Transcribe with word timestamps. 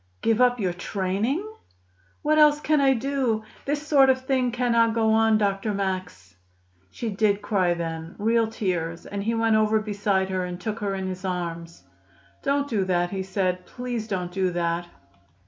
"Give 0.23 0.41
up 0.41 0.59
your 0.59 0.73
training?" 0.73 1.47
"What 2.23 2.39
else 2.39 2.59
can 2.59 2.81
I 2.81 2.95
do? 2.95 3.43
This 3.65 3.85
sort 3.85 4.09
of 4.09 4.19
thing 4.25 4.51
cannot 4.51 4.95
go 4.95 5.13
on, 5.13 5.37
Dr. 5.37 5.75
Max." 5.75 6.35
She 6.89 7.11
did 7.11 7.43
cry 7.43 7.75
then 7.75 8.15
real 8.17 8.47
tears; 8.47 9.05
and 9.05 9.21
he 9.21 9.35
went 9.35 9.55
over 9.57 9.79
beside 9.79 10.27
her 10.31 10.43
and 10.45 10.59
took 10.59 10.79
her 10.79 10.95
in 10.95 11.05
his 11.05 11.23
arms. 11.23 11.83
"Don't 12.41 12.67
do 12.67 12.83
that," 12.85 13.11
he 13.11 13.21
said. 13.21 13.63
"Please 13.67 14.07
don't 14.07 14.31
do 14.31 14.49
that. 14.49 14.87